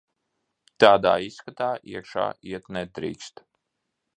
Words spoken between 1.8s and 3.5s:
iekšā iet nedrīkst.